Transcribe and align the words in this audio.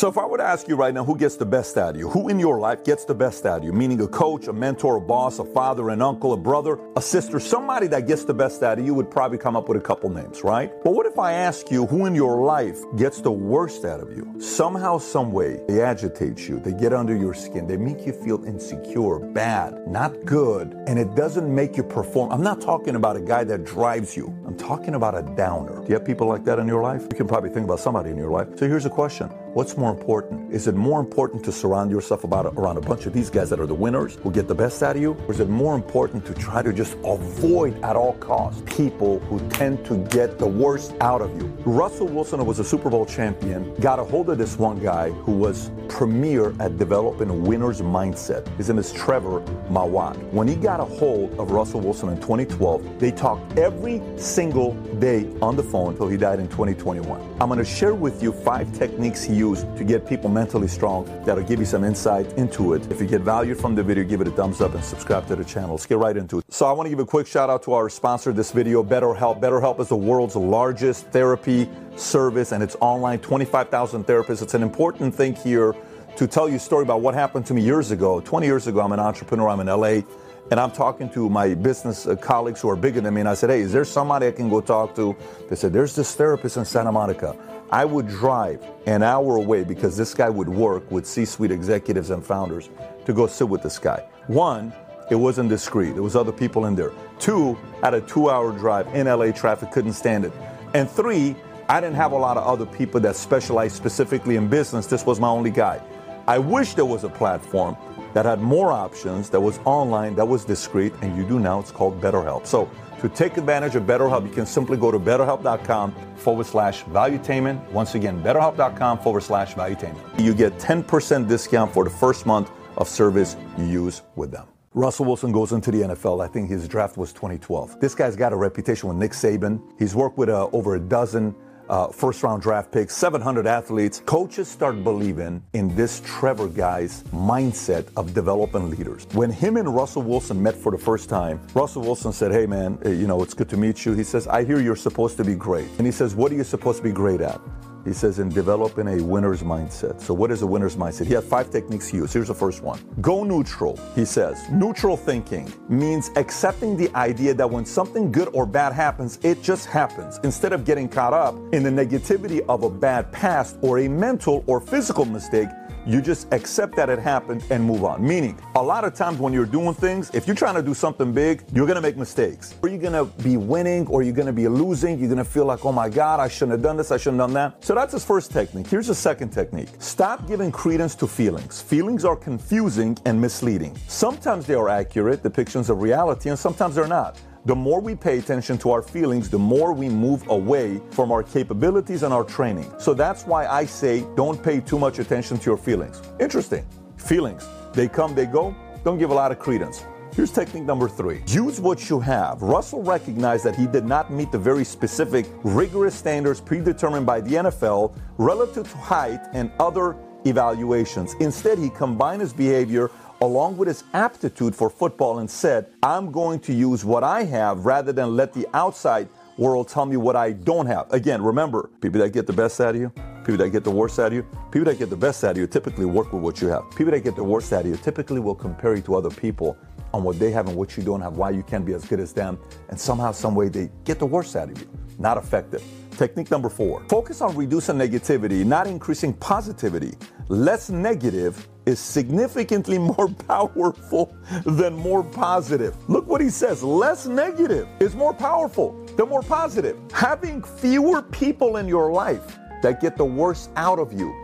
So 0.00 0.08
if 0.08 0.16
I 0.16 0.24
were 0.24 0.38
to 0.38 0.42
ask 0.42 0.66
you 0.66 0.76
right 0.76 0.94
now 0.94 1.04
who 1.04 1.14
gets 1.14 1.36
the 1.36 1.44
best 1.44 1.76
out 1.76 1.90
of 1.90 1.96
you, 2.00 2.08
who 2.08 2.30
in 2.30 2.40
your 2.40 2.58
life 2.58 2.84
gets 2.84 3.04
the 3.04 3.14
best 3.14 3.44
out 3.44 3.58
of 3.58 3.64
you, 3.64 3.72
meaning 3.74 4.00
a 4.00 4.08
coach, 4.08 4.48
a 4.48 4.52
mentor, 4.54 4.96
a 4.96 5.00
boss, 5.02 5.38
a 5.38 5.44
father, 5.44 5.90
an 5.90 6.00
uncle, 6.00 6.32
a 6.32 6.38
brother, 6.38 6.78
a 6.96 7.02
sister, 7.02 7.38
somebody 7.38 7.86
that 7.88 8.06
gets 8.06 8.24
the 8.24 8.32
best 8.32 8.62
out 8.62 8.78
of 8.78 8.86
you 8.86 8.94
would 8.94 9.10
probably 9.10 9.36
come 9.36 9.56
up 9.56 9.68
with 9.68 9.76
a 9.76 9.80
couple 9.82 10.08
names, 10.08 10.42
right? 10.42 10.72
But 10.82 10.94
what 10.94 11.04
if 11.04 11.18
I 11.18 11.34
ask 11.34 11.70
you 11.70 11.84
who 11.84 12.06
in 12.06 12.14
your 12.14 12.40
life 12.40 12.78
gets 12.96 13.20
the 13.20 13.30
worst 13.30 13.84
out 13.84 14.00
of 14.00 14.16
you? 14.16 14.40
Somehow, 14.40 14.96
some 14.96 15.32
way, 15.32 15.60
they 15.68 15.82
agitate 15.82 16.48
you, 16.48 16.60
they 16.60 16.72
get 16.72 16.94
under 16.94 17.14
your 17.14 17.34
skin, 17.34 17.66
they 17.66 17.76
make 17.76 18.06
you 18.06 18.14
feel 18.14 18.42
insecure, 18.46 19.18
bad, 19.18 19.86
not 19.86 20.24
good, 20.24 20.82
and 20.86 20.98
it 20.98 21.14
doesn't 21.14 21.54
make 21.54 21.76
you 21.76 21.82
perform. 21.82 22.32
I'm 22.32 22.42
not 22.42 22.62
talking 22.62 22.94
about 22.94 23.16
a 23.16 23.20
guy 23.20 23.44
that 23.44 23.64
drives 23.64 24.16
you. 24.16 24.34
I'm 24.46 24.56
talking 24.56 24.94
about 24.94 25.14
a 25.14 25.20
downer. 25.36 25.82
Do 25.82 25.88
you 25.88 25.94
have 25.96 26.06
people 26.06 26.26
like 26.26 26.46
that 26.46 26.58
in 26.58 26.66
your 26.66 26.82
life? 26.82 27.02
You 27.02 27.16
can 27.18 27.28
probably 27.28 27.50
think 27.50 27.64
about 27.64 27.80
somebody 27.80 28.08
in 28.08 28.16
your 28.16 28.30
life. 28.30 28.48
So 28.56 28.66
here's 28.66 28.86
a 28.86 28.90
question. 28.90 29.30
What's 29.52 29.76
more 29.76 29.90
important? 29.90 30.54
Is 30.54 30.68
it 30.68 30.76
more 30.76 31.00
important 31.00 31.44
to 31.44 31.50
surround 31.50 31.90
yourself 31.90 32.22
about 32.22 32.46
around 32.56 32.76
a 32.76 32.80
bunch 32.80 33.06
of 33.06 33.12
these 33.12 33.28
guys 33.28 33.50
that 33.50 33.58
are 33.58 33.66
the 33.66 33.74
winners 33.74 34.14
who 34.22 34.30
get 34.30 34.46
the 34.46 34.54
best 34.54 34.80
out 34.80 34.94
of 34.94 35.02
you? 35.02 35.16
Or 35.26 35.32
is 35.32 35.40
it 35.40 35.48
more 35.48 35.74
important 35.74 36.24
to 36.26 36.34
try 36.34 36.62
to 36.62 36.72
just 36.72 36.96
avoid 37.04 37.74
at 37.82 37.96
all 37.96 38.12
costs 38.18 38.62
people 38.66 39.18
who 39.18 39.40
tend 39.48 39.84
to 39.86 39.96
get 40.04 40.38
the 40.38 40.46
worst 40.46 40.94
out 41.00 41.20
of 41.20 41.36
you? 41.36 41.48
Russell 41.64 42.06
Wilson, 42.06 42.46
was 42.46 42.60
a 42.60 42.64
Super 42.64 42.90
Bowl 42.90 43.04
champion, 43.04 43.74
got 43.80 43.98
a 43.98 44.04
hold 44.04 44.30
of 44.30 44.38
this 44.38 44.56
one 44.56 44.78
guy 44.78 45.10
who 45.10 45.32
was 45.32 45.72
premier 45.88 46.54
at 46.60 46.78
developing 46.78 47.28
a 47.28 47.34
winner's 47.34 47.80
mindset. 47.80 48.46
His 48.56 48.68
name 48.68 48.78
is 48.78 48.92
Trevor 48.92 49.40
Moawad. 49.68 50.16
When 50.32 50.46
he 50.46 50.54
got 50.54 50.78
a 50.78 50.84
hold 50.84 51.36
of 51.40 51.50
Russell 51.50 51.80
Wilson 51.80 52.08
in 52.10 52.20
2012, 52.20 53.00
they 53.00 53.10
talked 53.10 53.58
every 53.58 54.00
single 54.16 54.74
day 55.00 55.28
on 55.42 55.56
the 55.56 55.62
phone 55.64 55.90
until 55.92 56.06
he 56.06 56.16
died 56.16 56.38
in 56.38 56.46
2021. 56.46 57.20
I'm 57.40 57.48
going 57.48 57.58
to 57.58 57.64
share 57.64 57.96
with 57.96 58.22
you 58.22 58.32
five 58.32 58.72
techniques 58.78 59.24
he 59.24 59.39
used 59.40 59.66
to 59.76 59.84
get 59.84 60.06
people 60.06 60.28
mentally 60.28 60.68
strong 60.68 61.00
that'll 61.24 61.42
give 61.42 61.58
you 61.58 61.64
some 61.64 61.82
insight 61.82 62.26
into 62.34 62.74
it. 62.74 62.82
If 62.92 63.00
you 63.00 63.06
get 63.06 63.22
value 63.22 63.54
from 63.54 63.74
the 63.74 63.82
video, 63.82 64.04
give 64.04 64.20
it 64.20 64.28
a 64.28 64.30
thumbs 64.30 64.60
up 64.60 64.74
and 64.74 64.84
subscribe 64.84 65.26
to 65.28 65.36
the 65.36 65.44
channel. 65.44 65.70
Let's 65.70 65.86
get 65.86 65.98
right 65.98 66.16
into 66.16 66.38
it. 66.38 66.44
So 66.50 66.66
I 66.66 66.72
want 66.72 66.86
to 66.86 66.90
give 66.90 67.00
a 67.00 67.06
quick 67.06 67.26
shout 67.26 67.48
out 67.48 67.62
to 67.64 67.72
our 67.72 67.88
sponsor 67.88 68.30
of 68.30 68.36
this 68.36 68.52
video, 68.52 68.84
BetterHelp. 68.84 69.40
BetterHelp 69.40 69.80
is 69.80 69.88
the 69.88 69.96
world's 69.96 70.36
largest 70.36 71.06
therapy 71.06 71.68
service 71.96 72.52
and 72.52 72.62
it's 72.62 72.76
online, 72.80 73.18
25,000 73.20 74.04
therapists. 74.04 74.42
It's 74.42 74.54
an 74.54 74.62
important 74.62 75.14
thing 75.14 75.34
here 75.34 75.74
to 76.16 76.26
tell 76.26 76.48
you 76.48 76.56
a 76.56 76.58
story 76.58 76.82
about 76.82 77.00
what 77.00 77.14
happened 77.14 77.46
to 77.46 77.54
me 77.54 77.62
years 77.62 77.90
ago. 77.92 78.20
20 78.20 78.46
years 78.46 78.66
ago, 78.66 78.80
I'm 78.80 78.92
an 78.92 79.00
entrepreneur, 79.00 79.48
I'm 79.48 79.60
in 79.60 79.68
LA, 79.68 80.02
and 80.50 80.58
I'm 80.58 80.72
talking 80.72 81.08
to 81.10 81.30
my 81.30 81.54
business 81.54 82.06
uh, 82.06 82.16
colleagues 82.16 82.60
who 82.60 82.68
are 82.68 82.76
bigger 82.76 83.00
than 83.00 83.14
me, 83.14 83.20
and 83.20 83.28
I 83.28 83.34
said, 83.34 83.50
Hey, 83.50 83.60
is 83.60 83.72
there 83.72 83.84
somebody 83.84 84.26
I 84.26 84.32
can 84.32 84.50
go 84.50 84.60
talk 84.60 84.94
to? 84.96 85.16
They 85.48 85.56
said, 85.56 85.72
There's 85.72 85.94
this 85.94 86.14
therapist 86.14 86.56
in 86.56 86.64
Santa 86.64 86.90
Monica. 86.90 87.36
I 87.72 87.84
would 87.84 88.08
drive 88.08 88.66
an 88.86 89.04
hour 89.04 89.36
away 89.36 89.62
because 89.62 89.96
this 89.96 90.12
guy 90.12 90.28
would 90.28 90.48
work 90.48 90.90
with 90.90 91.06
C 91.06 91.24
suite 91.24 91.52
executives 91.52 92.10
and 92.10 92.24
founders 92.24 92.68
to 93.06 93.12
go 93.12 93.28
sit 93.28 93.48
with 93.48 93.62
this 93.62 93.78
guy. 93.78 94.04
One, 94.26 94.72
it 95.08 95.14
wasn't 95.14 95.50
discreet, 95.50 95.92
there 95.92 96.02
was 96.02 96.16
other 96.16 96.32
people 96.32 96.66
in 96.66 96.74
there. 96.74 96.92
Two, 97.20 97.56
at 97.84 97.94
a 97.94 98.00
two 98.00 98.28
hour 98.28 98.50
drive 98.52 98.88
in 98.94 99.06
LA 99.06 99.30
traffic, 99.30 99.70
couldn't 99.70 99.92
stand 99.92 100.24
it. 100.24 100.32
And 100.74 100.90
three, 100.90 101.36
I 101.68 101.80
didn't 101.80 101.96
have 101.96 102.10
a 102.10 102.16
lot 102.16 102.36
of 102.36 102.44
other 102.44 102.66
people 102.66 102.98
that 103.00 103.14
specialized 103.14 103.76
specifically 103.76 104.34
in 104.34 104.48
business. 104.48 104.86
This 104.86 105.06
was 105.06 105.20
my 105.20 105.28
only 105.28 105.50
guy. 105.50 105.80
I 106.26 106.38
wish 106.38 106.74
there 106.74 106.84
was 106.84 107.04
a 107.04 107.08
platform 107.08 107.76
that 108.14 108.24
had 108.24 108.40
more 108.40 108.72
options, 108.72 109.30
that 109.30 109.40
was 109.40 109.60
online, 109.64 110.16
that 110.16 110.26
was 110.26 110.44
discreet, 110.44 110.92
and 111.02 111.16
you 111.16 111.24
do 111.24 111.38
now. 111.38 111.60
It's 111.60 111.70
called 111.70 112.00
BetterHelp. 112.00 112.46
So 112.46 112.68
to 113.00 113.08
take 113.08 113.36
advantage 113.36 113.76
of 113.76 113.84
BetterHelp, 113.84 114.26
you 114.26 114.32
can 114.32 114.46
simply 114.46 114.76
go 114.76 114.90
to 114.90 114.98
betterhelp.com 114.98 115.94
forward 116.16 116.46
slash 116.46 116.84
valuetainment. 116.84 117.70
Once 117.72 117.94
again, 117.94 118.22
betterhelp.com 118.22 118.98
forward 118.98 119.22
slash 119.22 119.54
valuetainment. 119.54 120.18
You 120.18 120.34
get 120.34 120.58
10% 120.58 121.28
discount 121.28 121.72
for 121.72 121.84
the 121.84 121.90
first 121.90 122.26
month 122.26 122.50
of 122.76 122.88
service 122.88 123.36
you 123.58 123.64
use 123.64 124.02
with 124.16 124.30
them. 124.30 124.46
Russell 124.72 125.04
Wilson 125.04 125.32
goes 125.32 125.50
into 125.50 125.72
the 125.72 125.82
NFL. 125.82 126.24
I 126.24 126.28
think 126.28 126.48
his 126.48 126.68
draft 126.68 126.96
was 126.96 127.12
2012. 127.12 127.80
This 127.80 127.92
guy's 127.94 128.14
got 128.14 128.32
a 128.32 128.36
reputation 128.36 128.88
with 128.88 128.98
Nick 128.98 129.10
Saban. 129.10 129.60
He's 129.78 129.96
worked 129.96 130.16
with 130.16 130.28
uh, 130.28 130.48
over 130.52 130.76
a 130.76 130.80
dozen 130.80 131.34
uh, 131.70 131.88
first 131.88 132.22
round 132.22 132.42
draft 132.42 132.72
picks, 132.72 132.94
700 132.96 133.46
athletes. 133.46 134.02
Coaches 134.04 134.48
start 134.48 134.84
believing 134.84 135.42
in 135.54 135.74
this 135.76 136.02
Trevor 136.04 136.48
guy's 136.48 137.04
mindset 137.04 137.86
of 137.96 138.12
developing 138.12 138.68
leaders. 138.68 139.06
When 139.12 139.30
him 139.30 139.56
and 139.56 139.74
Russell 139.74 140.02
Wilson 140.02 140.42
met 140.42 140.56
for 140.56 140.72
the 140.72 140.78
first 140.78 141.08
time, 141.08 141.40
Russell 141.54 141.82
Wilson 141.82 142.12
said, 142.12 142.32
Hey 142.32 142.46
man, 142.46 142.78
eh, 142.84 142.90
you 142.90 143.06
know, 143.06 143.22
it's 143.22 143.34
good 143.34 143.48
to 143.50 143.56
meet 143.56 143.86
you. 143.86 143.92
He 143.92 144.04
says, 144.04 144.26
I 144.26 144.44
hear 144.44 144.60
you're 144.60 144.76
supposed 144.76 145.16
to 145.18 145.24
be 145.24 145.34
great. 145.34 145.68
And 145.78 145.86
he 145.86 145.92
says, 145.92 146.14
What 146.14 146.32
are 146.32 146.34
you 146.34 146.44
supposed 146.44 146.78
to 146.78 146.84
be 146.84 146.92
great 146.92 147.20
at? 147.20 147.40
He 147.84 147.92
says, 147.92 148.18
in 148.18 148.28
developing 148.28 148.86
a 148.88 149.02
winner's 149.02 149.42
mindset. 149.42 150.00
So, 150.00 150.14
what 150.14 150.30
is 150.30 150.42
a 150.42 150.46
winner's 150.46 150.76
mindset? 150.76 151.06
He 151.06 151.14
had 151.14 151.24
five 151.24 151.50
techniques 151.50 151.88
he 151.88 151.98
used. 151.98 152.12
Here's 152.12 152.28
the 152.28 152.34
first 152.34 152.62
one 152.62 152.80
Go 153.00 153.24
neutral. 153.24 153.78
He 153.94 154.04
says, 154.04 154.48
neutral 154.50 154.96
thinking 154.96 155.52
means 155.68 156.10
accepting 156.16 156.76
the 156.76 156.94
idea 156.94 157.34
that 157.34 157.50
when 157.50 157.64
something 157.64 158.12
good 158.12 158.28
or 158.32 158.46
bad 158.46 158.72
happens, 158.72 159.18
it 159.22 159.42
just 159.42 159.66
happens. 159.66 160.18
Instead 160.24 160.52
of 160.52 160.64
getting 160.64 160.88
caught 160.88 161.12
up 161.12 161.34
in 161.52 161.62
the 161.62 161.70
negativity 161.70 162.44
of 162.48 162.62
a 162.62 162.70
bad 162.70 163.10
past 163.12 163.56
or 163.62 163.80
a 163.80 163.88
mental 163.88 164.44
or 164.46 164.60
physical 164.60 165.04
mistake, 165.04 165.48
you 165.90 166.00
just 166.00 166.32
accept 166.32 166.76
that 166.76 166.88
it 166.88 167.00
happened 167.00 167.42
and 167.50 167.64
move 167.64 167.82
on. 167.82 168.06
Meaning, 168.06 168.38
a 168.54 168.62
lot 168.62 168.84
of 168.84 168.94
times 168.94 169.18
when 169.18 169.32
you're 169.32 169.44
doing 169.44 169.74
things, 169.74 170.08
if 170.14 170.26
you're 170.26 170.36
trying 170.36 170.54
to 170.54 170.62
do 170.62 170.72
something 170.72 171.12
big, 171.12 171.42
you're 171.52 171.66
gonna 171.66 171.80
make 171.80 171.96
mistakes. 171.96 172.54
Or 172.62 172.68
you're 172.68 172.78
gonna 172.78 173.04
be 173.04 173.36
winning 173.36 173.88
or 173.88 174.02
you're 174.02 174.14
gonna 174.14 174.32
be 174.32 174.46
losing. 174.46 175.00
You're 175.00 175.08
gonna 175.08 175.24
feel 175.24 175.46
like, 175.46 175.64
oh 175.64 175.72
my 175.72 175.88
God, 175.88 176.20
I 176.20 176.28
shouldn't 176.28 176.52
have 176.52 176.62
done 176.62 176.76
this, 176.76 176.92
I 176.92 176.96
shouldn't 176.96 177.20
have 177.20 177.28
done 177.30 177.34
that. 177.34 177.64
So 177.64 177.74
that's 177.74 177.92
his 177.92 178.04
first 178.04 178.30
technique. 178.30 178.68
Here's 178.68 178.86
the 178.86 178.94
second 178.94 179.30
technique 179.30 179.68
stop 179.80 180.28
giving 180.28 180.52
credence 180.52 180.94
to 180.96 181.08
feelings. 181.08 181.60
Feelings 181.60 182.04
are 182.04 182.16
confusing 182.16 182.96
and 183.04 183.20
misleading. 183.20 183.76
Sometimes 183.88 184.46
they 184.46 184.54
are 184.54 184.68
accurate 184.68 185.24
depictions 185.24 185.70
of 185.70 185.82
reality, 185.82 186.28
and 186.28 186.38
sometimes 186.38 186.76
they're 186.76 186.86
not. 186.86 187.18
The 187.46 187.56
more 187.56 187.80
we 187.80 187.94
pay 187.94 188.18
attention 188.18 188.58
to 188.58 188.70
our 188.70 188.82
feelings, 188.82 189.30
the 189.30 189.38
more 189.38 189.72
we 189.72 189.88
move 189.88 190.28
away 190.28 190.78
from 190.90 191.10
our 191.10 191.22
capabilities 191.22 192.02
and 192.02 192.12
our 192.12 192.22
training. 192.22 192.70
So 192.78 192.92
that's 192.92 193.24
why 193.24 193.46
I 193.46 193.64
say 193.64 194.04
don't 194.14 194.42
pay 194.42 194.60
too 194.60 194.78
much 194.78 194.98
attention 194.98 195.38
to 195.38 195.46
your 195.46 195.56
feelings. 195.56 196.02
Interesting. 196.20 196.66
Feelings, 196.98 197.48
they 197.72 197.88
come, 197.88 198.14
they 198.14 198.26
go. 198.26 198.54
Don't 198.84 198.98
give 198.98 199.10
a 199.10 199.14
lot 199.14 199.32
of 199.32 199.38
credence. 199.38 199.84
Here's 200.12 200.30
technique 200.30 200.64
number 200.64 200.86
three 200.86 201.22
use 201.28 201.60
what 201.60 201.88
you 201.88 201.98
have. 202.00 202.42
Russell 202.42 202.82
recognized 202.82 203.44
that 203.44 203.56
he 203.56 203.66
did 203.66 203.86
not 203.86 204.12
meet 204.12 204.30
the 204.32 204.38
very 204.38 204.64
specific, 204.64 205.24
rigorous 205.42 205.94
standards 205.94 206.42
predetermined 206.42 207.06
by 207.06 207.22
the 207.22 207.36
NFL 207.36 207.94
relative 208.18 208.70
to 208.70 208.76
height 208.76 209.20
and 209.32 209.50
other 209.58 209.96
evaluations. 210.26 211.14
Instead, 211.20 211.58
he 211.58 211.70
combined 211.70 212.20
his 212.20 212.34
behavior 212.34 212.90
along 213.20 213.56
with 213.58 213.68
his 213.68 213.84
aptitude 213.92 214.54
for 214.54 214.70
football 214.70 215.18
and 215.18 215.30
said, 215.30 215.66
I'm 215.82 216.10
going 216.10 216.40
to 216.40 216.54
use 216.54 216.84
what 216.84 217.04
I 217.04 217.24
have 217.24 217.66
rather 217.66 217.92
than 217.92 218.16
let 218.16 218.32
the 218.32 218.46
outside 218.54 219.08
world 219.36 219.68
tell 219.68 219.84
me 219.86 219.96
what 219.96 220.16
I 220.16 220.32
don't 220.32 220.66
have. 220.66 220.90
Again, 220.92 221.22
remember, 221.22 221.70
people 221.80 222.00
that 222.00 222.10
get 222.10 222.26
the 222.26 222.32
best 222.32 222.60
out 222.60 222.74
of 222.74 222.80
you, 222.80 222.90
people 223.24 223.36
that 223.38 223.50
get 223.50 223.64
the 223.64 223.70
worst 223.70 223.98
out 223.98 224.08
of 224.08 224.12
you, 224.14 224.22
people 224.50 224.64
that 224.64 224.78
get 224.78 224.90
the 224.90 224.96
best 224.96 225.22
out 225.22 225.32
of 225.32 225.36
you 225.36 225.46
typically 225.46 225.84
work 225.84 226.12
with 226.12 226.22
what 226.22 226.40
you 226.40 226.48
have. 226.48 226.70
People 226.70 226.92
that 226.92 227.00
get 227.00 227.14
the 227.14 227.24
worst 227.24 227.52
out 227.52 227.60
of 227.60 227.66
you 227.66 227.76
typically 227.76 228.20
will 228.20 228.34
compare 228.34 228.74
you 228.74 228.82
to 228.82 228.96
other 228.96 229.10
people 229.10 229.56
on 229.92 230.02
what 230.02 230.18
they 230.18 230.30
have 230.30 230.48
and 230.48 230.56
what 230.56 230.76
you 230.76 230.82
don't 230.82 231.00
have, 231.00 231.16
why 231.16 231.30
you 231.30 231.42
can't 231.42 231.66
be 231.66 231.74
as 231.74 231.84
good 231.84 232.00
as 232.00 232.12
them, 232.12 232.38
and 232.68 232.78
somehow, 232.78 233.12
some 233.12 233.34
way 233.34 233.48
they 233.48 233.70
get 233.84 233.98
the 233.98 234.06
worst 234.06 234.36
out 234.36 234.50
of 234.50 234.58
you. 234.58 234.68
Not 234.98 235.16
effective. 235.16 235.62
Technique 235.96 236.30
number 236.30 236.48
four 236.48 236.82
focus 236.88 237.20
on 237.20 237.36
reducing 237.36 237.76
negativity, 237.76 238.44
not 238.44 238.66
increasing 238.66 239.12
positivity. 239.14 239.92
Less 240.28 240.70
negative 240.70 241.46
is 241.70 241.78
significantly 241.80 242.78
more 242.92 243.08
powerful 243.26 244.14
than 244.44 244.74
more 244.74 245.02
positive. 245.02 245.74
Look 245.88 246.06
what 246.06 246.20
he 246.20 246.28
says 246.28 246.62
less 246.62 247.06
negative 247.06 247.66
is 247.80 247.94
more 247.94 248.12
powerful 248.12 248.84
than 248.96 249.08
more 249.08 249.22
positive. 249.22 249.78
Having 249.92 250.42
fewer 250.42 251.00
people 251.00 251.56
in 251.56 251.66
your 251.66 251.90
life 251.92 252.38
that 252.62 252.80
get 252.80 252.98
the 252.98 253.04
worst 253.04 253.50
out 253.56 253.78
of 253.78 253.92
you 253.92 254.14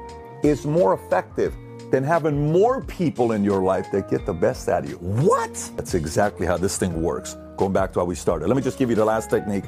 is 0.42 0.66
more 0.66 0.92
effective 0.92 1.54
than 1.90 2.02
having 2.02 2.52
more 2.52 2.82
people 2.82 3.32
in 3.32 3.44
your 3.44 3.62
life 3.62 3.86
that 3.92 4.10
get 4.10 4.26
the 4.26 4.34
best 4.34 4.68
out 4.68 4.84
of 4.84 4.90
you. 4.90 4.96
What? 4.96 5.54
That's 5.76 5.94
exactly 5.94 6.46
how 6.46 6.56
this 6.56 6.76
thing 6.76 7.00
works. 7.00 7.36
Going 7.56 7.72
back 7.72 7.92
to 7.94 8.00
how 8.00 8.04
we 8.04 8.14
started. 8.14 8.48
Let 8.48 8.56
me 8.56 8.62
just 8.62 8.78
give 8.78 8.90
you 8.90 8.96
the 8.96 9.04
last 9.04 9.30
technique 9.30 9.64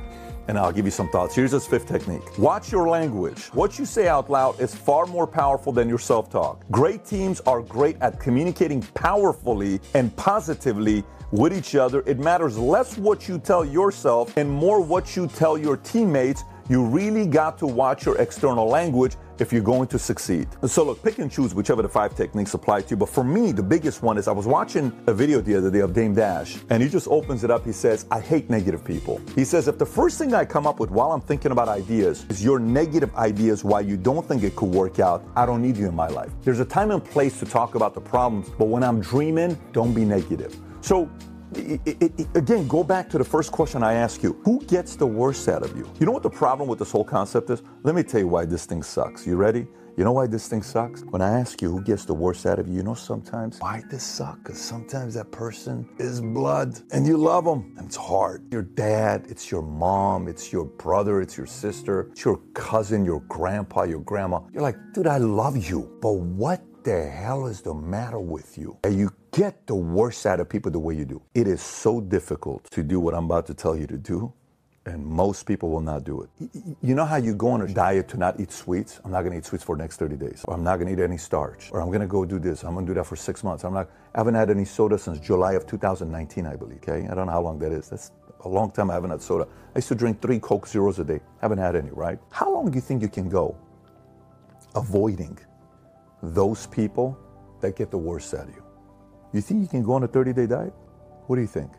and 0.49 0.59
I'll 0.59 0.73
give 0.73 0.87
you 0.87 0.91
some 0.91 1.09
thoughts. 1.11 1.35
Here's 1.35 1.51
this 1.51 1.67
fifth 1.67 1.87
technique 1.87 2.39
watch 2.39 2.73
your 2.73 2.89
language. 2.89 3.47
What 3.53 3.79
you 3.79 3.85
say 3.85 4.09
out 4.09 4.31
loud 4.31 4.61
is 4.61 4.75
far 4.75 5.07
more 5.07 5.27
powerful 5.27 5.73
than 5.73 5.89
your 5.89 5.99
self 5.99 6.31
talk. 6.31 6.65
Great 6.71 7.05
teams 7.05 7.41
are 7.41 7.61
great 7.61 7.97
at 8.01 8.19
communicating 8.19 8.83
powerfully 8.95 9.81
and 9.95 10.15
positively 10.17 11.05
with 11.31 11.53
each 11.53 11.75
other. 11.75 12.03
It 12.07 12.19
matters 12.19 12.57
less 12.57 12.97
what 12.97 13.29
you 13.29 13.39
tell 13.39 13.65
yourself 13.65 14.37
and 14.37 14.51
more 14.51 14.81
what 14.81 15.15
you 15.15 15.27
tell 15.27 15.59
your 15.59 15.77
teammates. 15.77 16.43
You 16.69 16.85
really 16.85 17.27
got 17.27 17.57
to 17.59 17.67
watch 17.67 18.05
your 18.05 18.19
external 18.19 18.67
language 18.67 19.17
if 19.39 19.53
you're 19.53 19.63
going 19.63 19.87
to 19.89 19.99
succeed. 19.99 20.49
So 20.67 20.85
look, 20.85 21.03
pick 21.03 21.19
and 21.19 21.31
choose 21.31 21.55
whichever 21.55 21.81
the 21.81 21.89
five 21.89 22.15
techniques 22.15 22.53
apply 22.53 22.83
to 22.83 22.91
you. 22.91 22.97
But 22.97 23.09
for 23.09 23.25
me, 23.25 23.53
the 23.53 23.63
biggest 23.63 24.03
one 24.03 24.19
is 24.19 24.29
I 24.29 24.33
was 24.33 24.47
watching 24.47 24.93
a 25.07 25.15
video 25.15 25.41
the 25.41 25.57
other 25.57 25.71
day 25.71 25.79
of 25.79 25.95
Dame 25.95 26.15
Dash, 26.15 26.59
and 26.69 26.83
he 26.83 26.89
just 26.91 27.09
opens 27.09 27.43
it 27.43 27.51
up. 27.51 27.65
He 27.65 27.73
says, 27.73 28.05
I 28.11 28.21
hate 28.21 28.51
negative 28.51 28.85
people. 28.85 29.19
He 29.35 29.45
says, 29.45 29.67
if 29.67 29.79
the 29.79 29.87
first 29.87 30.19
thing 30.19 30.35
I 30.35 30.45
come 30.45 30.67
up 30.67 30.79
with 30.79 30.91
while 30.91 31.13
I'm 31.13 31.23
thinking 31.23 31.53
about 31.53 31.69
ideas 31.69 32.27
is 32.29 32.45
your 32.45 32.59
negative 32.59 33.15
ideas 33.17 33.65
why 33.65 33.81
you 33.81 33.97
don't 33.97 34.27
think 34.27 34.43
it 34.43 34.55
could 34.55 34.71
work 34.71 35.01
out, 35.01 35.25
I 35.37 35.47
don't 35.47 35.63
need 35.63 35.77
you 35.79 35.89
in 35.89 35.95
my 35.95 36.09
life. 36.09 36.33
There's 36.43 36.61
a 36.61 36.67
time 36.67 36.91
and 36.91 37.03
place 37.03 37.39
to 37.39 37.47
talk 37.47 37.77
about 37.77 37.95
the 37.95 38.03
problems, 38.03 38.51
but 38.59 38.67
when 38.67 38.83
I'm 38.83 39.01
dreaming, 39.01 39.59
don't 39.73 39.95
be 39.95 40.05
negative. 40.05 40.55
So 40.81 41.09
it, 41.55 41.81
it, 41.87 42.37
again, 42.37 42.69
go 42.69 42.85
back 42.85 43.09
to 43.11 43.19
the 43.19 43.25
first 43.25 43.53
question 43.53 43.83
I 43.83 43.95
asked 43.95 44.23
you. 44.23 44.41
Who 44.45 44.61
gets 44.67 44.97
the 44.97 45.07
worst 45.07 45.49
out 45.49 45.63
of 45.63 45.77
you? 45.77 45.91
You 46.01 46.07
know 46.07 46.13
what 46.13 46.23
the 46.23 46.31
problem 46.31 46.69
with 46.69 46.79
this 46.79 46.91
whole 46.91 47.05
concept 47.05 47.51
is? 47.51 47.63
Let 47.83 47.95
me 47.95 48.03
tell 48.03 48.21
you 48.21 48.29
why 48.29 48.45
this 48.45 48.67
thing 48.67 48.83
sucks. 48.83 49.27
You 49.27 49.37
ready? 49.37 49.67
You 49.99 50.05
know 50.05 50.13
why 50.13 50.29
this 50.29 50.47
thing 50.47 50.63
sucks? 50.63 51.03
When 51.03 51.21
I 51.21 51.41
ask 51.41 51.61
you 51.61 51.73
who 51.73 51.83
gets 51.83 52.05
the 52.05 52.15
worst 52.15 52.47
out 52.47 52.61
of 52.61 52.69
you, 52.69 52.75
you 52.75 52.83
know 52.85 52.95
sometimes 52.95 53.59
why 53.59 53.83
this 53.91 54.05
sucks? 54.05 54.39
Because 54.39 54.61
sometimes 54.61 55.15
that 55.15 55.33
person 55.33 55.89
is 55.99 56.21
blood 56.21 56.79
and 56.93 57.05
you 57.05 57.17
love 57.17 57.45
them. 57.45 57.75
And 57.77 57.89
it's 57.89 57.97
hard. 57.97 58.45
Your 58.53 58.63
dad, 58.63 59.27
it's 59.29 59.51
your 59.51 59.63
mom, 59.63 60.29
it's 60.29 60.53
your 60.53 60.67
brother, 60.67 61.21
it's 61.21 61.37
your 61.37 61.49
sister, 61.49 62.11
it's 62.13 62.25
your 62.25 62.37
cousin, 62.55 63.05
your 63.05 63.23
grandpa, 63.23 63.83
your 63.83 63.99
grandma. 63.99 64.39
You're 64.53 64.63
like, 64.63 64.77
dude, 64.95 65.09
I 65.09 65.19
love 65.19 65.57
you. 65.57 65.91
But 66.01 66.13
what 66.13 66.63
the 66.85 67.09
hell 67.09 67.47
is 67.47 67.61
the 67.63 67.75
matter 67.75 68.19
with 68.19 68.59
you? 68.59 68.79
And 68.85 68.99
you 68.99 69.11
get 69.33 69.67
the 69.67 69.75
worst 69.75 70.27
out 70.27 70.41
of 70.41 70.49
people 70.49 70.71
the 70.71 70.79
way 70.79 70.95
you 70.95 71.05
do. 71.05 71.23
It 71.35 71.47
is 71.47 71.63
so 71.63 72.01
difficult 72.01 72.65
to 72.71 72.83
do 72.83 73.01
what 73.01 73.15
I'm 73.15 73.25
about 73.25 73.47
to 73.47 73.55
tell 73.55 73.77
you 73.77 73.87
to 73.87 73.97
do, 73.97 74.33
and 74.87 75.05
most 75.05 75.45
people 75.45 75.71
will 75.71 75.83
not 75.83 76.05
do 76.05 76.23
it. 76.23 76.51
You 76.83 76.95
know 76.95 77.05
how 77.05 77.17
you 77.17 77.35
go 77.35 77.49
on 77.49 77.63
a 77.63 77.69
diet 77.69 78.09
to 78.09 78.17
not 78.17 78.41
eat 78.41 78.51
sweets? 78.51 79.01
I'm 79.05 79.11
not 79.11 79.21
going 79.23 79.33
to 79.33 79.39
eat 79.39 79.45
sweets 79.45 79.65
for 79.65 79.77
the 79.77 79.83
next 79.83 79.97
30 79.97 80.17
days. 80.17 80.45
Or 80.47 80.55
I'm 80.55 80.65
not 80.65 80.77
going 80.77 80.87
to 80.89 81.01
eat 81.01 81.05
any 81.05 81.19
starch. 81.19 81.71
Or 81.73 81.81
I'm 81.81 81.89
going 81.89 82.01
to 82.01 82.07
go 82.07 82.25
do 82.25 82.39
this. 82.39 82.65
I'm 82.65 82.75
going 82.75 82.87
to 82.87 82.91
do 82.91 82.95
that 82.95 83.05
for 83.07 83.17
six 83.17 83.45
months. 83.45 83.65
I'm 83.65 83.75
not. 83.75 83.91
I 84.15 84.19
haven't 84.19 84.35
had 84.35 84.51
any 84.51 84.65
soda 84.65 84.99
since 84.99 85.19
July 85.21 85.53
of 85.53 85.67
2019, 85.67 86.47
I 86.47 86.57
believe. 86.57 86.79
Okay, 86.79 87.07
I 87.11 87.15
don't 87.15 87.27
know 87.27 87.33
how 87.33 87.43
long 87.43 87.59
that 87.59 87.73
is. 87.73 87.91
That's 87.91 88.13
a 88.45 88.49
long 88.49 88.71
time 88.71 88.91
I 88.91 88.95
haven't 88.95 89.11
had 89.11 89.21
soda. 89.21 89.47
I 89.75 89.79
used 89.79 89.89
to 89.89 89.95
drink 89.95 90.23
three 90.23 90.39
Coke 90.39 90.67
Zeros 90.67 90.99
a 90.99 91.05
day. 91.05 91.21
Haven't 91.43 91.59
had 91.59 91.77
any, 91.77 91.91
right? 91.91 92.19
How 92.31 92.51
long 92.51 92.71
do 92.71 92.75
you 92.77 92.81
think 92.81 93.03
you 93.03 93.09
can 93.09 93.29
go 93.29 93.57
avoiding 94.75 95.39
those 96.23 96.67
people 96.67 97.19
that 97.61 97.77
get 97.77 97.91
the 97.91 97.99
worst 97.99 98.35
out 98.35 98.49
of 98.49 98.55
you? 98.55 98.63
You 99.33 99.41
think 99.41 99.61
you 99.61 99.69
can 99.69 99.83
go 99.83 99.95
on 99.95 100.05
a 100.05 100.09
30 100.09 100.33
day 100.33 100.47
diet? 100.47 100.73
What 101.27 101.37
do 101.37 101.43
you 101.43 101.49
think? 101.49 101.71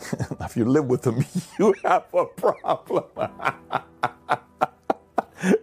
if 0.40 0.56
you 0.56 0.64
live 0.64 0.86
with 0.86 1.02
them, 1.02 1.24
you 1.58 1.74
have 1.84 2.04
a 2.12 2.26
problem. 2.26 3.04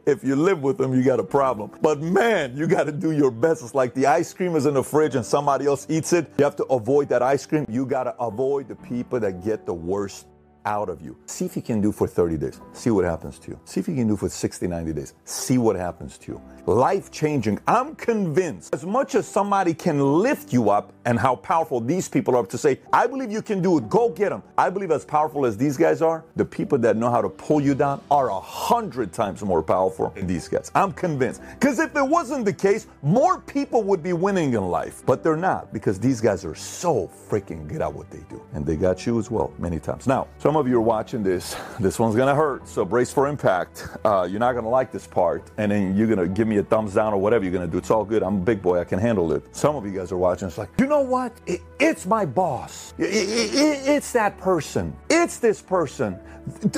if 0.06 0.24
you 0.24 0.36
live 0.36 0.62
with 0.62 0.78
them, 0.78 0.94
you 0.94 1.04
got 1.04 1.20
a 1.20 1.24
problem. 1.24 1.72
But 1.82 2.02
man, 2.02 2.58
you 2.58 2.68
got 2.68 2.86
to 2.86 2.92
do 2.92 3.12
your 3.12 3.32
best. 3.32 3.64
It's 3.64 3.76
like 3.76 3.94
the 3.94 4.08
ice 4.08 4.34
cream 4.34 4.56
is 4.56 4.66
in 4.66 4.74
the 4.74 4.84
fridge 4.84 5.16
and 5.16 5.26
somebody 5.26 5.66
else 5.66 5.86
eats 5.90 6.14
it. 6.14 6.32
You 6.38 6.46
have 6.46 6.56
to 6.58 6.66
avoid 6.66 7.10
that 7.10 7.22
ice 7.22 7.46
cream. 7.46 7.66
You 7.70 7.86
got 7.86 8.06
to 8.06 8.16
avoid 8.18 8.68
the 8.68 8.76
people 8.76 9.20
that 9.20 9.44
get 9.44 9.66
the 9.66 9.74
worst 9.74 10.28
out 10.65 10.89
of 10.89 11.01
you. 11.01 11.18
See 11.25 11.45
if 11.45 11.56
you 11.56 11.62
can 11.62 11.81
do 11.81 11.92
for 11.92 12.07
30 12.07 12.38
days. 12.38 12.60
See 12.74 12.89
what 12.89 13.06
happens 13.06 13.39
to 13.39 13.51
you. 13.51 13.60
See 13.65 13.80
if 13.80 13.88
you 13.88 13.95
can 13.95 14.07
do 14.07 14.15
for 14.15 14.30
60, 14.30 14.68
90 14.68 14.94
days. 14.94 15.13
See 15.25 15.57
what 15.57 15.75
happens 15.75 16.18
to 16.19 16.33
you. 16.33 16.42
Life 16.65 17.12
changing. 17.12 17.60
I'm 17.68 17.94
convinced 17.95 18.74
as 18.74 18.86
much 18.86 19.15
as 19.15 19.27
somebody 19.27 19.74
can 19.74 20.00
lift 20.00 20.54
you 20.54 20.69
up 20.69 20.94
and 21.06 21.19
how 21.19 21.36
powerful 21.36 21.81
these 21.81 22.07
people 22.07 22.38
are 22.38 22.45
to 22.45 22.57
say, 22.57 22.80
I 22.94 23.06
believe 23.07 23.31
you 23.31 23.42
can 23.42 23.62
do 23.62 23.77
it. 23.77 23.89
Go 23.89 24.10
get 24.10 24.30
them. 24.30 24.44
I 24.57 24.69
believe 24.69 24.92
as 24.92 25.04
powerful 25.04 25.45
as 25.45 25.57
these 25.57 25.75
guys 25.75 26.01
are, 26.01 26.24
the 26.38 26.45
people 26.45 26.77
that 26.77 26.95
know 26.95 27.10
how 27.10 27.21
to 27.21 27.27
pull 27.27 27.60
you 27.60 27.75
down 27.75 28.01
are 28.10 28.30
a 28.30 28.39
hundred 28.39 29.12
times 29.12 29.44
more 29.44 29.62
powerful 29.62 30.12
than 30.15 30.25
these 30.25 30.48
guys. 30.48 30.71
I'm 30.74 30.94
convinced. 30.94 31.42
Because 31.60 31.80
if 31.80 31.94
it 31.95 32.07
wasn't 32.07 32.45
the 32.45 32.54
case, 32.54 32.88
more 33.01 33.39
people 33.42 33.83
would 33.83 34.01
be 34.01 34.13
winning 34.13 34.54
in 34.54 34.69
life. 34.69 35.04
But 35.06 35.21
they're 35.21 35.36
not 35.36 35.74
because 35.74 36.00
these 36.00 36.21
guys 36.21 36.45
are 36.45 36.56
so 36.56 37.10
freaking 37.30 37.68
good 37.68 37.81
at 37.81 37.94
what 37.94 38.10
they 38.10 38.21
do. 38.30 38.42
And 38.54 38.65
they 38.65 38.77
got 38.77 39.06
you 39.06 39.19
as 39.19 39.30
well 39.30 39.51
many 39.60 39.80
times. 39.80 40.07
Now, 40.07 40.27
so 40.38 40.53
some 40.54 40.60
of 40.60 40.68
you 40.68 40.78
are 40.78 40.82
watching 40.82 41.24
this. 41.24 41.56
This 41.80 41.98
one's 41.98 42.16
gonna 42.16 42.36
hurt, 42.36 42.68
so 42.68 42.86
brace 42.86 43.12
for 43.12 43.28
impact. 43.28 43.88
Uh, 44.06 44.28
you're 44.30 44.40
not 44.40 44.54
gonna 44.54 44.70
like 44.70 44.92
this 44.92 45.08
part, 45.08 45.50
and 45.58 45.72
then 45.72 45.98
you're 45.98 46.06
gonna 46.06 46.28
give 46.28 46.48
me 46.48 46.58
a 46.58 46.64
thumbs 46.64 46.94
down 46.94 47.12
or 47.12 47.18
whatever 47.18 47.44
you're 47.44 47.52
gonna 47.52 47.66
do. 47.66 47.80
It's 47.80 47.90
all 47.90 48.06
good. 48.06 48.22
I'm 48.22 48.36
a 48.36 48.40
big 48.40 48.62
boy. 48.62 48.80
I 48.80 48.84
can 48.84 49.00
handle 49.00 49.34
it. 49.34 49.44
Some 49.56 49.76
of 49.76 49.84
you 49.84 49.92
guys 49.92 50.12
are 50.12 50.18
watching. 50.18 50.48
It's 50.48 50.60
like, 50.60 50.70
you 50.78 50.86
know 50.86 51.02
what? 51.02 51.36
It, 51.48 51.62
it's 51.80 52.06
my 52.06 52.24
boss. 52.24 52.94
It, 53.00 53.06
it, 53.06 53.88
it's 53.88 54.12
that 54.12 54.38
person. 54.38 54.96
It's 55.10 55.40
this 55.40 55.60
person. 55.60 56.20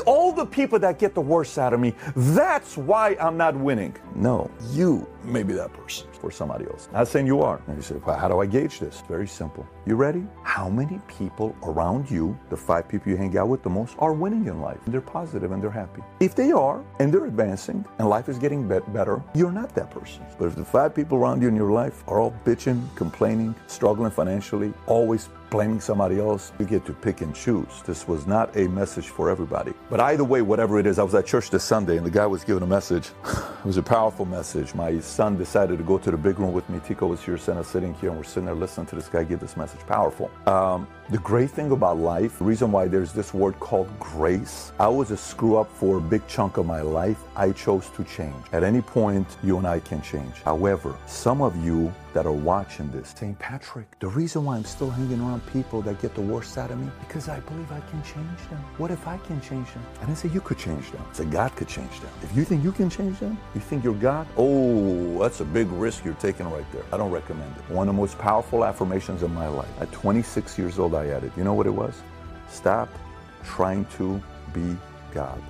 All 0.05 0.31
the 0.31 0.45
people 0.45 0.79
that 0.79 0.97
get 0.97 1.13
the 1.13 1.19
worst 1.19 1.57
out 1.57 1.73
of 1.73 1.81
me. 1.81 1.95
That's 2.15 2.77
why 2.77 3.17
I'm 3.19 3.35
not 3.35 3.57
winning. 3.57 3.93
No, 4.15 4.49
you 4.71 5.05
may 5.27 5.43
be 5.43 5.53
that 5.53 5.73
person 5.73 6.07
for 6.13 6.31
somebody 6.31 6.65
else. 6.65 6.89
Not 6.93 7.07
saying 7.07 7.27
you 7.27 7.41
are. 7.41 7.61
And 7.67 7.75
you 7.75 7.81
say, 7.81 7.95
well, 8.05 8.17
how 8.17 8.27
do 8.27 8.39
I 8.39 8.45
gauge 8.45 8.79
this? 8.79 9.03
Very 9.07 9.27
simple. 9.27 9.67
You 9.85 9.95
ready? 9.95 10.25
How 10.43 10.69
many 10.69 10.99
people 11.07 11.55
around 11.63 12.09
you, 12.09 12.37
the 12.49 12.57
five 12.57 12.87
people 12.87 13.11
you 13.11 13.17
hang 13.17 13.37
out 13.37 13.47
with 13.47 13.63
the 13.63 13.69
most, 13.69 13.95
are 13.99 14.13
winning 14.13 14.47
in 14.47 14.61
life? 14.61 14.79
They're 14.87 15.01
positive 15.01 15.51
and 15.51 15.61
they're 15.61 15.69
happy. 15.71 16.01
If 16.19 16.35
they 16.35 16.51
are 16.51 16.83
and 16.99 17.13
they're 17.13 17.25
advancing 17.25 17.85
and 17.99 18.09
life 18.09 18.29
is 18.29 18.37
getting 18.37 18.67
better, 18.67 19.21
you're 19.33 19.51
not 19.51 19.75
that 19.75 19.91
person. 19.91 20.25
But 20.37 20.45
if 20.45 20.55
the 20.55 20.65
five 20.65 20.95
people 20.95 21.17
around 21.17 21.41
you 21.41 21.47
in 21.47 21.55
your 21.55 21.71
life 21.71 22.03
are 22.07 22.19
all 22.19 22.33
bitching, 22.45 22.83
complaining, 22.95 23.55
struggling 23.67 24.11
financially, 24.11 24.73
always 24.87 25.29
blaming 25.55 25.79
somebody 25.79 26.19
else, 26.19 26.51
you 26.59 26.65
get 26.65 26.85
to 26.85 26.91
pick 26.91 27.21
and 27.21 27.33
choose. 27.33 27.81
This 27.85 28.09
was 28.09 28.27
not 28.27 28.53
a 28.57 28.67
message 28.67 29.07
for 29.07 29.29
everybody. 29.29 29.71
But 29.89 30.01
either 30.01 30.25
way, 30.25 30.41
whatever 30.41 30.79
it 30.79 30.85
is, 30.85 30.99
I 30.99 31.03
was 31.03 31.15
at 31.15 31.25
church 31.25 31.49
this 31.49 31.63
Sunday 31.63 31.95
and 31.95 32.05
the 32.05 32.11
guy 32.11 32.25
was 32.25 32.43
giving 32.43 32.63
a 32.63 32.67
message. 32.67 33.11
It 33.65 33.69
was 33.69 33.77
a 33.77 33.81
powerful 33.97 34.25
message. 34.25 34.75
My 34.75 34.99
son 34.99 35.39
decided 35.39 35.79
to 35.79 35.83
go 35.83 35.97
to 35.97 36.11
the 36.11 36.17
big 36.17 36.37
room 36.37 36.53
with 36.53 36.69
me. 36.69 36.79
Tico 36.85 37.07
was 37.07 37.23
here, 37.23 37.35
Senna 37.35 37.63
sitting 37.63 37.95
here, 37.95 38.09
and 38.09 38.17
we're 38.19 38.23
sitting 38.23 38.45
there 38.45 38.53
listening 38.53 38.85
to 38.87 38.95
this 38.95 39.07
guy 39.07 39.23
give 39.23 39.39
this 39.39 39.57
message. 39.57 39.79
Powerful. 39.87 40.29
Um, 40.45 40.87
the 41.09 41.17
great 41.17 41.49
thing 41.49 41.71
about 41.71 41.97
life, 41.97 42.37
the 42.37 42.45
reason 42.45 42.71
why 42.71 42.87
there's 42.87 43.11
this 43.11 43.33
word 43.33 43.59
called 43.59 43.89
grace, 43.99 44.71
I 44.79 44.87
was 44.87 45.09
a 45.09 45.17
screw 45.17 45.55
up 45.57 45.71
for 45.71 45.97
a 45.97 46.01
big 46.01 46.27
chunk 46.27 46.57
of 46.57 46.67
my 46.67 46.81
life. 46.81 47.17
I 47.35 47.53
chose 47.53 47.89
to 47.95 48.03
change. 48.03 48.35
At 48.51 48.63
any 48.63 48.81
point, 48.81 49.25
you 49.41 49.57
and 49.57 49.65
I 49.65 49.79
can 49.79 49.99
change. 50.03 50.43
However, 50.43 50.95
some 51.07 51.41
of 51.41 51.55
you 51.65 51.91
that 52.15 52.25
are 52.25 52.31
watching 52.31 52.89
this 52.91 53.13
saying, 53.13 53.35
Patrick, 53.35 53.99
the 53.99 54.07
reason 54.07 54.45
why 54.45 54.55
I'm 54.55 54.63
still 54.63 54.89
hanging 54.89 55.19
around 55.19 55.45
people 55.47 55.81
that 55.81 56.01
get 56.01 56.15
the 56.15 56.21
worst 56.21 56.57
out 56.57 56.71
of 56.71 56.79
me, 56.79 56.89
because 57.01 57.27
I 57.27 57.41
believe 57.41 57.69
I 57.73 57.81
can 57.91 58.01
change 58.03 58.39
them. 58.49 58.57
What 58.77 58.89
if 58.89 59.05
I 59.05 59.17
can 59.17 59.41
change 59.41 59.73
them? 59.73 59.83
And 59.99 60.09
I 60.09 60.13
say 60.13 60.29
you 60.29 60.39
could 60.39 60.57
change 60.57 60.91
them. 60.91 61.03
I 61.11 61.13
said 61.13 61.29
God 61.29 61.53
could 61.57 61.67
change 61.67 61.99
them. 61.99 62.09
If 62.23 62.33
you 62.33 62.45
think 62.45 62.63
you 62.63 62.71
can 62.71 62.89
change 62.89 63.19
them, 63.19 63.37
you 63.53 63.59
think 63.59 63.83
you're 63.83 63.93
God? 63.93 64.27
Oh, 64.37 65.19
that's 65.19 65.41
a 65.41 65.45
big 65.45 65.67
risk 65.73 66.05
you're 66.05 66.13
taking 66.13 66.49
right 66.49 66.65
there. 66.71 66.85
I 66.93 66.95
don't 66.95 67.11
recommend 67.11 67.53
it. 67.57 67.73
One 67.73 67.89
of 67.89 67.93
the 67.93 67.99
most 67.99 68.17
powerful 68.17 68.63
affirmations 68.63 69.21
in 69.21 69.33
my 69.33 69.49
life. 69.49 69.67
At 69.81 69.91
26 69.91 70.57
years 70.57 70.79
old, 70.79 70.95
I 70.95 71.07
added, 71.07 71.33
you 71.35 71.43
know 71.43 71.53
what 71.53 71.67
it 71.67 71.73
was? 71.73 72.01
Stop 72.47 72.87
trying 73.43 73.83
to 73.97 74.23
be 74.53 74.77
God. 75.13 75.41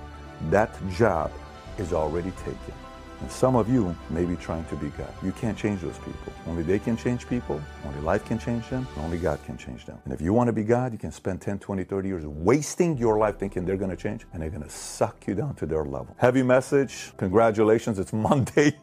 That 0.50 0.74
job 0.90 1.30
is 1.78 1.92
already 1.92 2.32
taken. 2.32 2.74
And 3.20 3.30
some 3.30 3.56
of 3.56 3.68
you 3.68 3.96
may 4.10 4.24
be 4.24 4.36
trying 4.36 4.64
to 4.66 4.76
be 4.76 4.88
God. 4.90 5.12
You 5.22 5.32
can't 5.32 5.56
change 5.56 5.80
those 5.80 5.98
people. 5.98 6.32
Only 6.46 6.62
they 6.62 6.78
can 6.78 6.96
change 6.96 7.26
people. 7.28 7.60
Only 7.84 8.00
life 8.00 8.24
can 8.24 8.38
change 8.38 8.68
them. 8.68 8.86
Only 8.98 9.18
God 9.18 9.42
can 9.44 9.56
change 9.56 9.86
them. 9.86 9.98
And 10.04 10.12
if 10.12 10.20
you 10.20 10.32
want 10.32 10.48
to 10.48 10.52
be 10.52 10.64
God, 10.64 10.92
you 10.92 10.98
can 10.98 11.12
spend 11.12 11.40
10, 11.40 11.58
20, 11.58 11.84
30 11.84 12.08
years 12.08 12.26
wasting 12.26 12.96
your 12.98 13.18
life 13.18 13.38
thinking 13.38 13.64
they're 13.64 13.76
going 13.76 13.90
to 13.90 13.96
change 13.96 14.26
and 14.32 14.42
they're 14.42 14.50
going 14.50 14.62
to 14.62 14.70
suck 14.70 15.26
you 15.26 15.34
down 15.34 15.54
to 15.56 15.66
their 15.66 15.84
level. 15.84 16.14
Heavy 16.18 16.42
message. 16.42 17.12
Congratulations. 17.16 17.98
It's 17.98 18.12
Monday. 18.12 18.76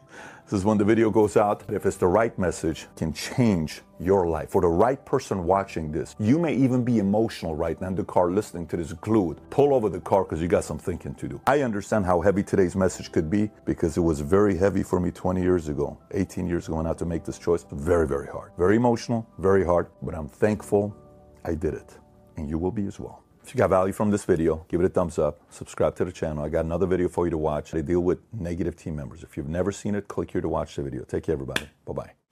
This 0.44 0.58
is 0.58 0.64
when 0.66 0.76
the 0.76 0.84
video 0.84 1.08
goes 1.08 1.38
out. 1.38 1.62
If 1.70 1.86
it's 1.86 1.96
the 1.96 2.06
right 2.06 2.38
message, 2.38 2.86
can 2.96 3.14
change 3.14 3.80
your 3.98 4.26
life. 4.26 4.50
For 4.50 4.60
the 4.60 4.68
right 4.68 5.02
person 5.06 5.44
watching 5.44 5.90
this, 5.90 6.14
you 6.18 6.38
may 6.38 6.54
even 6.54 6.84
be 6.84 6.98
emotional 6.98 7.56
right 7.56 7.80
now 7.80 7.86
in 7.86 7.94
the 7.94 8.04
car 8.04 8.30
listening 8.30 8.66
to 8.66 8.76
this 8.76 8.92
glued. 8.92 9.40
Pull 9.48 9.72
over 9.72 9.88
the 9.88 10.00
car 10.00 10.22
because 10.22 10.42
you 10.42 10.48
got 10.48 10.64
some 10.64 10.78
thinking 10.78 11.14
to 11.14 11.28
do. 11.28 11.40
I 11.46 11.62
understand 11.62 12.04
how 12.04 12.20
heavy 12.20 12.42
today's 12.42 12.76
message 12.76 13.10
could 13.10 13.30
be 13.30 13.50
because 13.64 13.96
it 13.96 14.02
was 14.02 14.20
very 14.20 14.54
heavy 14.54 14.82
for 14.82 15.00
me 15.00 15.10
20 15.10 15.40
years 15.40 15.68
ago, 15.68 15.98
18 16.10 16.46
years 16.46 16.68
ago 16.68 16.76
when 16.76 16.84
I 16.84 16.90
had 16.90 16.98
to 16.98 17.06
make 17.06 17.24
this 17.24 17.38
choice. 17.38 17.64
Very, 17.72 18.06
very 18.06 18.28
hard. 18.28 18.52
Very 18.58 18.76
emotional, 18.76 19.26
very 19.38 19.64
hard, 19.64 19.88
but 20.02 20.14
I'm 20.14 20.28
thankful 20.28 20.94
I 21.46 21.54
did 21.54 21.72
it. 21.72 21.96
And 22.36 22.50
you 22.50 22.58
will 22.58 22.70
be 22.70 22.86
as 22.86 23.00
well. 23.00 23.23
If 23.44 23.54
you 23.54 23.58
got 23.58 23.68
value 23.68 23.92
from 23.92 24.10
this 24.10 24.24
video, 24.24 24.64
give 24.68 24.80
it 24.80 24.86
a 24.86 24.88
thumbs 24.88 25.18
up, 25.18 25.42
subscribe 25.50 25.94
to 25.96 26.04
the 26.06 26.12
channel. 26.12 26.42
I 26.42 26.48
got 26.48 26.64
another 26.64 26.86
video 26.86 27.08
for 27.08 27.26
you 27.26 27.30
to 27.30 27.38
watch. 27.38 27.72
They 27.72 27.82
deal 27.82 28.00
with 28.00 28.18
negative 28.32 28.74
team 28.74 28.96
members. 28.96 29.22
If 29.22 29.36
you've 29.36 29.50
never 29.50 29.70
seen 29.70 29.94
it, 29.94 30.08
click 30.08 30.30
here 30.30 30.40
to 30.40 30.48
watch 30.48 30.76
the 30.76 30.82
video. 30.82 31.04
Take 31.04 31.24
care, 31.24 31.34
everybody. 31.34 31.68
Bye 31.84 31.92
bye. 31.92 32.23